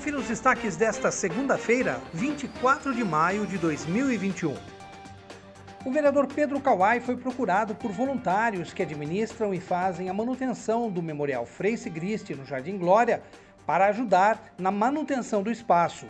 confira 0.00 0.16
os 0.16 0.28
destaques 0.28 0.76
desta 0.76 1.10
segunda-feira, 1.10 2.00
24 2.14 2.94
de 2.94 3.04
maio 3.04 3.46
de 3.46 3.58
2021. 3.58 4.56
O 5.84 5.92
vereador 5.92 6.26
Pedro 6.26 6.58
Kawai 6.58 7.00
foi 7.00 7.18
procurado 7.18 7.74
por 7.74 7.92
voluntários 7.92 8.72
que 8.72 8.80
administram 8.80 9.52
e 9.52 9.60
fazem 9.60 10.08
a 10.08 10.14
manutenção 10.14 10.90
do 10.90 11.02
Memorial 11.02 11.44
Frei 11.44 11.76
Sigrist 11.76 12.30
no 12.30 12.46
Jardim 12.46 12.78
Glória 12.78 13.22
para 13.66 13.88
ajudar 13.88 14.54
na 14.56 14.70
manutenção 14.70 15.42
do 15.42 15.50
espaço. 15.50 16.06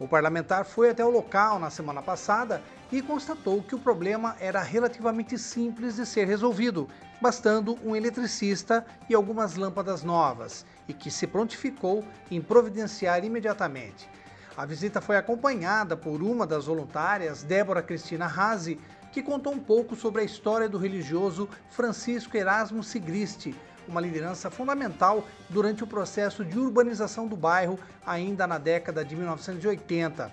O 0.00 0.06
parlamentar 0.06 0.64
foi 0.64 0.90
até 0.90 1.04
o 1.04 1.10
local 1.10 1.58
na 1.58 1.70
semana 1.70 2.00
passada 2.00 2.62
e 2.92 3.02
constatou 3.02 3.60
que 3.62 3.74
o 3.74 3.80
problema 3.80 4.36
era 4.38 4.62
relativamente 4.62 5.36
simples 5.36 5.96
de 5.96 6.06
ser 6.06 6.24
resolvido, 6.24 6.88
bastando 7.20 7.76
um 7.84 7.96
eletricista 7.96 8.86
e 9.10 9.14
algumas 9.14 9.56
lâmpadas 9.56 10.04
novas, 10.04 10.64
e 10.86 10.94
que 10.94 11.10
se 11.10 11.26
prontificou 11.26 12.04
em 12.30 12.40
providenciar 12.40 13.24
imediatamente. 13.24 14.08
A 14.56 14.64
visita 14.64 15.00
foi 15.00 15.16
acompanhada 15.16 15.96
por 15.96 16.22
uma 16.22 16.46
das 16.46 16.66
voluntárias, 16.66 17.42
Débora 17.42 17.82
Cristina 17.82 18.26
Razi, 18.28 18.78
que 19.10 19.22
contou 19.22 19.52
um 19.52 19.58
pouco 19.58 19.96
sobre 19.96 20.22
a 20.22 20.24
história 20.24 20.68
do 20.68 20.78
religioso 20.78 21.48
Francisco 21.70 22.36
Erasmo 22.36 22.84
Sigriste, 22.84 23.54
uma 23.88 24.00
liderança 24.00 24.50
fundamental 24.50 25.26
durante 25.48 25.82
o 25.82 25.86
processo 25.86 26.44
de 26.44 26.58
urbanização 26.58 27.26
do 27.26 27.36
bairro 27.36 27.78
ainda 28.06 28.46
na 28.46 28.58
década 28.58 29.04
de 29.04 29.16
1980. 29.16 30.30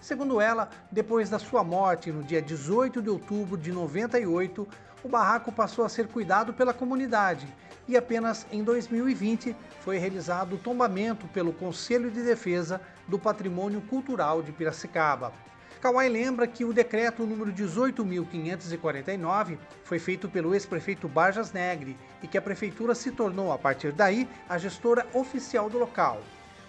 Segundo 0.00 0.40
ela, 0.40 0.68
depois 0.92 1.28
da 1.28 1.38
sua 1.38 1.64
morte 1.64 2.12
no 2.12 2.22
dia 2.22 2.40
18 2.40 3.02
de 3.02 3.10
outubro 3.10 3.56
de 3.56 3.72
98, 3.72 4.68
o 5.02 5.08
barraco 5.08 5.50
passou 5.50 5.84
a 5.84 5.88
ser 5.88 6.06
cuidado 6.06 6.52
pela 6.52 6.72
comunidade 6.72 7.52
e 7.88 7.96
apenas 7.96 8.46
em 8.52 8.62
2020 8.62 9.56
foi 9.80 9.98
realizado 9.98 10.54
o 10.54 10.58
tombamento 10.58 11.26
pelo 11.28 11.52
Conselho 11.52 12.10
de 12.10 12.22
Defesa 12.22 12.80
do 13.08 13.18
Patrimônio 13.18 13.80
Cultural 13.80 14.42
de 14.42 14.52
Piracicaba. 14.52 15.32
Kawai 15.80 16.08
lembra 16.08 16.48
que 16.48 16.64
o 16.64 16.72
decreto 16.72 17.24
número 17.24 17.52
18.549 17.52 19.56
foi 19.84 20.00
feito 20.00 20.28
pelo 20.28 20.52
ex-prefeito 20.52 21.06
Barjas 21.06 21.52
Negre 21.52 21.96
e 22.20 22.26
que 22.26 22.36
a 22.36 22.42
prefeitura 22.42 22.96
se 22.96 23.12
tornou, 23.12 23.52
a 23.52 23.58
partir 23.58 23.92
daí, 23.92 24.28
a 24.48 24.58
gestora 24.58 25.06
oficial 25.14 25.70
do 25.70 25.78
local. 25.78 26.20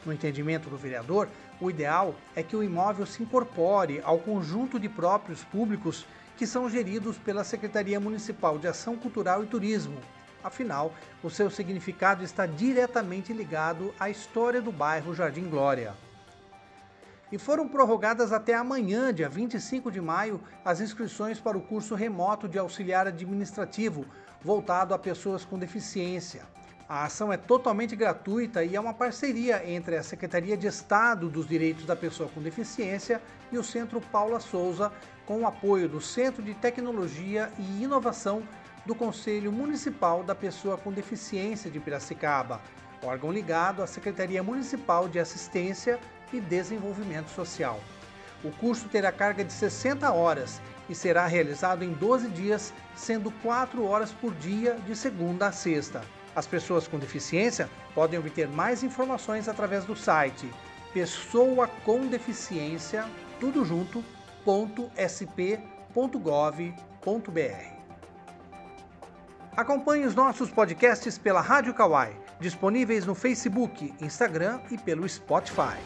No 0.06 0.14
entendimento 0.14 0.70
do 0.70 0.78
vereador, 0.78 1.28
o 1.60 1.72
ideal 1.72 2.14
é 2.36 2.44
que 2.44 2.56
o 2.56 2.64
imóvel 2.64 3.08
se 3.08 3.24
incorpore 3.24 4.00
ao 4.04 4.20
conjunto 4.20 4.80
de 4.80 4.88
próprios 4.88 5.44
públicos 5.44 6.06
que 6.38 6.46
são 6.46 6.70
geridos 6.70 7.18
pela 7.18 7.44
Secretaria 7.44 8.00
Municipal 8.00 8.60
de 8.60 8.68
Ação 8.68 8.96
Cultural 8.96 9.44
e 9.44 9.48
Turismo. 9.48 9.98
Afinal, 10.44 10.94
o 11.24 11.32
seu 11.32 11.50
significado 11.50 12.24
está 12.24 12.46
diretamente 12.46 13.34
ligado 13.34 13.92
à 14.00 14.08
história 14.08 14.62
do 14.62 14.72
bairro 14.72 15.16
Jardim 15.16 15.50
Glória 15.50 15.96
e 17.32 17.38
foram 17.38 17.68
prorrogadas 17.68 18.32
até 18.32 18.54
amanhã, 18.54 19.14
dia 19.14 19.30
25 19.30 19.92
de 19.92 20.02
maio, 20.02 20.42
as 20.66 20.82
inscrições 20.82 21.40
para 21.40 21.58
o 21.58 21.62
curso 21.62 21.96
remoto 21.96 22.48
de 22.48 22.58
auxiliar 22.58 23.08
administrativo, 23.08 24.06
voltado 24.42 24.94
a 24.94 25.00
pessoas 25.00 25.46
com 25.46 25.60
deficiência. 25.60 26.44
A 26.88 27.06
ação 27.06 27.32
é 27.32 27.38
totalmente 27.38 27.96
gratuita 27.96 28.64
e 28.64 28.76
é 28.76 28.80
uma 28.80 28.96
parceria 28.96 29.64
entre 29.70 29.96
a 29.96 30.02
Secretaria 30.02 30.58
de 30.58 30.66
Estado 30.66 31.30
dos 31.30 31.48
Direitos 31.48 31.86
da 31.86 31.96
Pessoa 31.96 32.28
com 32.34 32.42
Deficiência 32.42 33.22
e 33.52 33.60
o 33.60 33.64
Centro 33.64 34.02
Paula 34.02 34.40
Souza, 34.40 34.92
com 35.24 35.42
o 35.42 35.46
apoio 35.46 35.88
do 35.88 36.02
Centro 36.02 36.42
de 36.42 36.56
Tecnologia 36.56 37.52
e 37.60 37.84
Inovação 37.84 38.42
do 38.88 38.96
Conselho 38.96 39.52
Municipal 39.52 40.24
da 40.24 40.34
Pessoa 40.34 40.80
com 40.80 40.92
Deficiência 40.92 41.70
de 41.70 41.80
Piracicaba, 41.80 42.60
órgão 43.04 43.32
ligado 43.32 43.84
à 43.84 43.88
Secretaria 43.88 44.42
Municipal 44.42 45.08
de 45.08 45.20
Assistência 45.20 46.00
e 46.34 46.40
Desenvolvimento 46.40 47.30
Social. 47.30 47.80
O 48.44 48.52
curso 48.52 48.88
terá 48.88 49.12
carga 49.12 49.44
de 49.44 49.52
60 49.52 50.12
horas 50.12 50.62
e 50.90 50.96
será 50.96 51.28
realizado 51.28 51.84
em 51.84 51.92
12 51.94 52.30
dias, 52.30 52.74
sendo 52.96 53.32
4 53.44 53.86
horas 53.86 54.12
por 54.12 54.34
dia 54.36 54.78
de 54.86 54.96
segunda 54.96 55.48
a 55.48 55.52
sexta. 55.52 56.02
As 56.36 56.48
pessoas 56.48 56.88
com 56.88 56.98
deficiência 56.98 57.70
podem 57.94 58.20
obter 58.20 58.48
mais 58.48 58.84
informações 58.84 59.48
através 59.48 59.86
do 59.86 59.96
site 59.96 60.50
pessoacomdeficiência 60.94 63.06
tudo 63.40 63.64
junto, 63.64 64.04
Acompanhe 69.56 70.06
os 70.06 70.16
nossos 70.16 70.52
podcasts 70.52 71.18
pela 71.18 71.42
Rádio 71.42 71.74
Kawai, 71.74 72.16
disponíveis 72.40 73.06
no 73.06 73.16
Facebook, 73.16 73.94
Instagram 74.00 74.62
e 74.72 74.78
pelo 74.78 75.08
Spotify. 75.08 75.78